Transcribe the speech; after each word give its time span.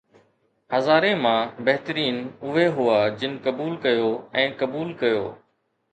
ھزارين 0.75 1.17
مان 1.23 1.41
بھترين 1.65 2.15
اھي 2.45 2.65
ھئا 2.77 2.99
جن 3.19 3.33
قبول 3.45 3.73
ڪيو 3.83 4.11
۽ 4.45 4.51
قبول 4.63 4.89
ڪيو 5.03 5.23